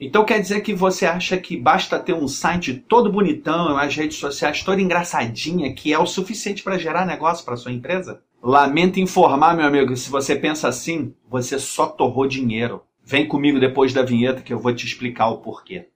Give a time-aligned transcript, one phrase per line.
[0.00, 4.18] Então quer dizer que você acha que basta ter um site todo bonitão, as redes
[4.18, 8.22] sociais toda engraçadinha, que é o suficiente para gerar negócio para sua empresa?
[8.40, 12.82] Lamento informar, meu amigo, se você pensa assim, você só torrou dinheiro.
[13.04, 15.88] Vem comigo depois da vinheta que eu vou te explicar o porquê.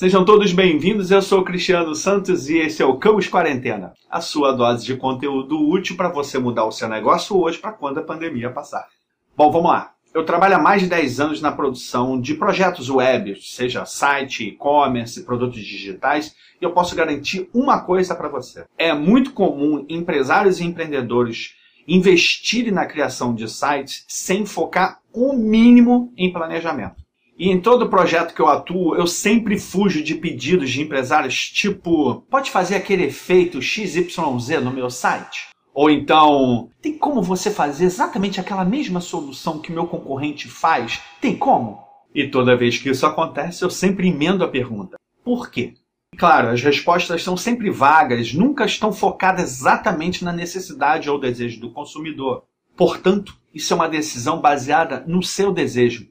[0.00, 4.22] Sejam todos bem-vindos, eu sou o Cristiano Santos e esse é o Camus Quarentena, a
[4.22, 8.02] sua dose de conteúdo útil para você mudar o seu negócio hoje para quando a
[8.02, 8.88] pandemia passar.
[9.36, 9.92] Bom, vamos lá.
[10.14, 15.22] Eu trabalho há mais de 10 anos na produção de projetos web, seja site, e-commerce,
[15.22, 18.64] produtos digitais, e eu posso garantir uma coisa para você.
[18.78, 26.10] É muito comum empresários e empreendedores investirem na criação de sites sem focar o mínimo
[26.16, 27.09] em planejamento.
[27.40, 32.20] E em todo projeto que eu atuo, eu sempre fujo de pedidos de empresários tipo:
[32.28, 34.18] pode fazer aquele efeito XYZ
[34.62, 35.48] no meu site?
[35.72, 41.00] Ou então, tem como você fazer exatamente aquela mesma solução que meu concorrente faz?
[41.18, 41.82] Tem como?
[42.14, 45.72] E toda vez que isso acontece, eu sempre emendo a pergunta: por quê?
[46.18, 51.70] Claro, as respostas são sempre vagas, nunca estão focadas exatamente na necessidade ou desejo do
[51.70, 52.44] consumidor.
[52.76, 56.09] Portanto, isso é uma decisão baseada no seu desejo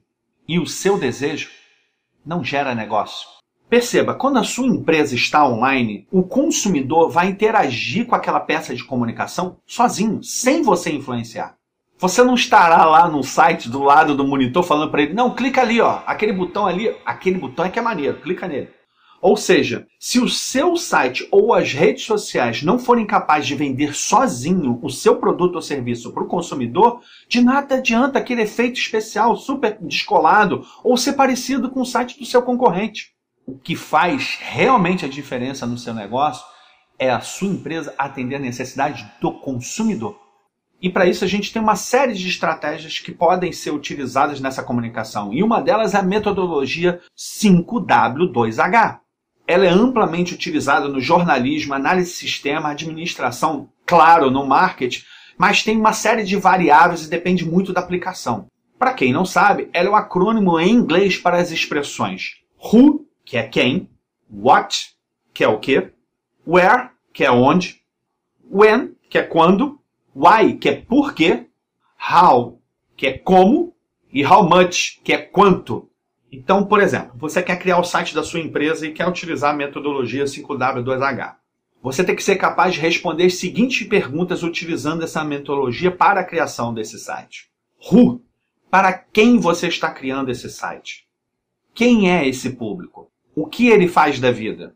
[0.50, 1.52] e o seu desejo
[2.25, 3.28] não gera negócio.
[3.69, 8.83] Perceba, quando a sua empresa está online, o consumidor vai interagir com aquela peça de
[8.83, 11.55] comunicação sozinho, sem você influenciar.
[12.00, 15.61] Você não estará lá no site do lado do monitor falando para ele: "Não, clica
[15.61, 18.70] ali, ó, aquele botão ali, aquele botão é que é maneiro, clica nele".
[19.22, 23.94] Ou seja, se o seu site ou as redes sociais não forem capazes de vender
[23.94, 29.36] sozinho o seu produto ou serviço para o consumidor, de nada adianta aquele efeito especial
[29.36, 33.14] super descolado ou ser parecido com o site do seu concorrente.
[33.45, 36.45] O que faz realmente a diferença no seu negócio
[36.98, 40.17] é a sua empresa atender a necessidade do consumidor.
[40.81, 44.64] E para isso a gente tem uma série de estratégias que podem ser utilizadas nessa
[44.64, 45.33] comunicação.
[45.33, 48.99] E uma delas é a metodologia 5W2H.
[49.49, 55.04] Ela é amplamente utilizada no jornalismo, análise de sistema, administração, claro, no marketing,
[55.39, 58.45] mas tem uma série de variáveis e depende muito da aplicação.
[58.77, 63.37] Para quem não sabe, ela é um acrônimo em inglês para as expressões who, que
[63.37, 63.89] é quem,
[64.32, 64.92] what,
[65.33, 65.89] que é o que,
[66.45, 67.81] where, que é onde,
[68.52, 69.80] when, que é quando,
[70.16, 71.48] why, que é por quê,
[71.99, 72.61] how,
[72.95, 73.73] que é como,
[74.14, 75.89] e how much, que é quanto.
[76.32, 79.58] Então, por exemplo, você quer criar o site da sua empresa e quer utilizar a
[79.58, 81.36] metodologia 5W2H.
[81.82, 86.26] Você tem que ser capaz de responder as seguintes perguntas utilizando essa metodologia para a
[86.26, 87.50] criação desse site.
[87.92, 88.22] Who?
[88.70, 91.08] Para quem você está criando esse site?
[91.73, 93.10] Quem é esse público?
[93.36, 94.76] O que ele faz da vida?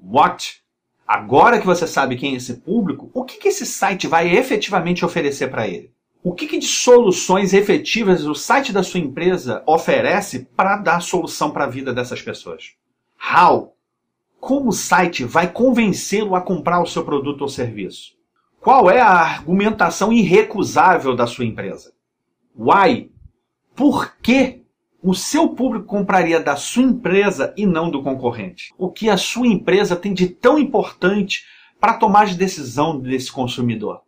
[0.00, 0.62] What?
[1.06, 5.50] Agora que você sabe quem é esse público, o que, esse site vai efetivamente oferecer
[5.50, 5.92] para ele?
[6.26, 11.50] O que, que de soluções efetivas o site da sua empresa oferece para dar solução
[11.50, 12.72] para a vida dessas pessoas?
[13.20, 13.76] How?
[14.40, 18.14] Como o site vai convencê-lo a comprar o seu produto ou serviço?
[18.58, 21.92] Qual é a argumentação irrecusável da sua empresa?
[22.56, 23.12] Why?
[23.76, 24.62] Por que
[25.02, 28.72] o seu público compraria da sua empresa e não do concorrente?
[28.78, 31.44] O que a sua empresa tem de tão importante
[31.78, 34.00] para tomar de decisão desse consumidor?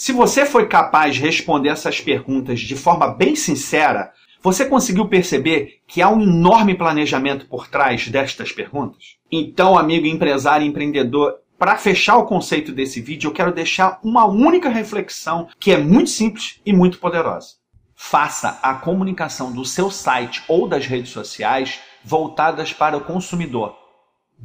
[0.00, 5.80] Se você foi capaz de responder essas perguntas de forma bem sincera, você conseguiu perceber
[5.88, 9.16] que há um enorme planejamento por trás destas perguntas?
[9.30, 14.24] Então, amigo empresário e empreendedor, para fechar o conceito desse vídeo, eu quero deixar uma
[14.24, 17.56] única reflexão que é muito simples e muito poderosa.
[17.96, 23.76] Faça a comunicação do seu site ou das redes sociais voltadas para o consumidor,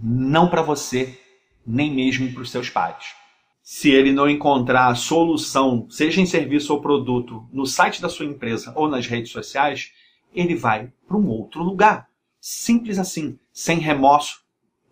[0.02, 1.16] não para você,
[1.64, 3.22] nem mesmo para os seus pares
[3.64, 8.26] se ele não encontrar a solução, seja em serviço ou produto, no site da sua
[8.26, 9.94] empresa ou nas redes sociais,
[10.36, 12.10] ele vai para um outro lugar.
[12.42, 14.42] Simples assim, sem remorso,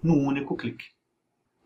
[0.01, 0.85] num único clique.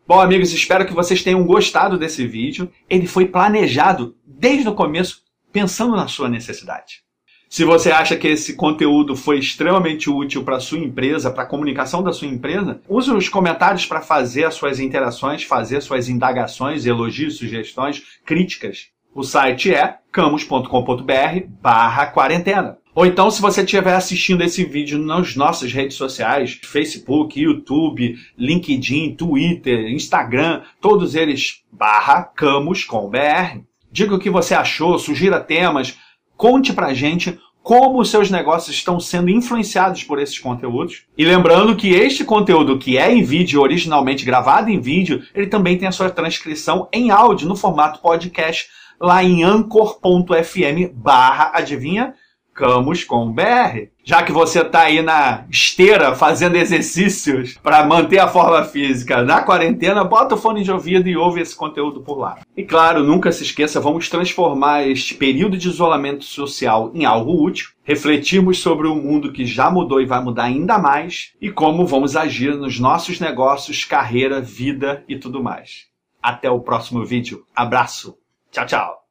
[0.04, 2.72] Bom, amigos, espero que vocês tenham gostado desse vídeo.
[2.90, 7.05] Ele foi planejado desde o começo, pensando na sua necessidade.
[7.48, 11.46] Se você acha que esse conteúdo foi extremamente útil para a sua empresa, para a
[11.46, 16.84] comunicação da sua empresa, use os comentários para fazer as suas interações, fazer suas indagações,
[16.84, 18.88] elogios, sugestões, críticas.
[19.14, 22.78] O site é camus.com.br barra quarentena.
[22.94, 29.14] Ou então, se você estiver assistindo esse vídeo nas nossas redes sociais, Facebook, YouTube, LinkedIn,
[29.14, 33.60] Twitter, Instagram, todos eles barra camus com BR.
[33.92, 35.96] Diga o que você achou, sugira temas,
[36.36, 41.02] Conte pra gente como os seus negócios estão sendo influenciados por esses conteúdos.
[41.18, 45.76] E lembrando que este conteúdo que é em vídeo, originalmente gravado em vídeo, ele também
[45.76, 48.68] tem a sua transcrição em áudio no formato podcast
[49.00, 52.14] lá em anchor.fm barra, adivinha?
[52.56, 53.88] Camus com BR.
[54.02, 59.42] Já que você está aí na esteira fazendo exercícios para manter a forma física na
[59.42, 62.38] quarentena, bota o fone de ouvido e ouve esse conteúdo por lá.
[62.56, 67.70] E claro, nunca se esqueça, vamos transformar este período de isolamento social em algo útil,
[67.84, 72.16] refletirmos sobre o mundo que já mudou e vai mudar ainda mais e como vamos
[72.16, 75.86] agir nos nossos negócios, carreira, vida e tudo mais.
[76.22, 77.44] Até o próximo vídeo.
[77.54, 78.16] Abraço.
[78.50, 79.05] Tchau, tchau.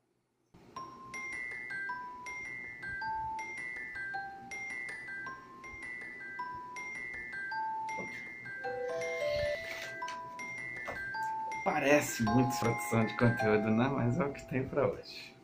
[11.65, 13.89] Parece muito produção de conteúdo, né?
[13.91, 15.34] Mas é o que tem para hoje.